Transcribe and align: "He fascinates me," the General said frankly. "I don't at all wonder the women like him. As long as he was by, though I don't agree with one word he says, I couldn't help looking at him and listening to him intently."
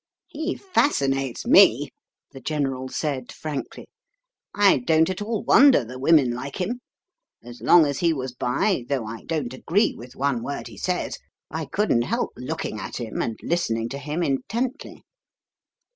"He 0.25 0.55
fascinates 0.55 1.45
me," 1.45 1.91
the 2.31 2.39
General 2.41 2.89
said 2.89 3.31
frankly. 3.31 3.85
"I 4.51 4.79
don't 4.79 5.11
at 5.11 5.21
all 5.21 5.43
wonder 5.43 5.85
the 5.85 5.99
women 5.99 6.31
like 6.31 6.59
him. 6.59 6.79
As 7.43 7.61
long 7.61 7.85
as 7.85 7.99
he 7.99 8.11
was 8.11 8.33
by, 8.33 8.83
though 8.89 9.05
I 9.05 9.25
don't 9.25 9.53
agree 9.53 9.93
with 9.93 10.15
one 10.15 10.41
word 10.41 10.65
he 10.69 10.77
says, 10.79 11.19
I 11.51 11.65
couldn't 11.67 12.01
help 12.05 12.31
looking 12.35 12.79
at 12.79 12.97
him 12.99 13.21
and 13.21 13.37
listening 13.43 13.89
to 13.89 13.99
him 13.99 14.23
intently." 14.23 15.03